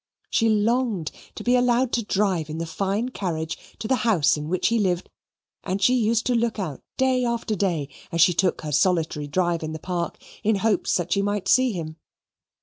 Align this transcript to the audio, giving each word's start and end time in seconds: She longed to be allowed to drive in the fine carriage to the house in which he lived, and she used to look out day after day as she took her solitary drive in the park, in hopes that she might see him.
She 0.31 0.49
longed 0.49 1.11
to 1.35 1.43
be 1.43 1.55
allowed 1.55 1.91
to 1.93 2.01
drive 2.03 2.49
in 2.49 2.57
the 2.57 2.65
fine 2.65 3.09
carriage 3.09 3.75
to 3.77 3.87
the 3.87 3.97
house 3.97 4.35
in 4.35 4.49
which 4.49 4.69
he 4.69 4.79
lived, 4.79 5.11
and 5.63 5.79
she 5.79 5.93
used 5.93 6.25
to 6.25 6.33
look 6.33 6.57
out 6.57 6.81
day 6.97 7.23
after 7.23 7.53
day 7.55 7.87
as 8.11 8.19
she 8.19 8.33
took 8.33 8.61
her 8.61 8.71
solitary 8.71 9.27
drive 9.27 9.61
in 9.61 9.73
the 9.73 9.77
park, 9.77 10.17
in 10.43 10.55
hopes 10.55 10.95
that 10.95 11.13
she 11.13 11.21
might 11.21 11.47
see 11.47 11.71
him. 11.71 11.97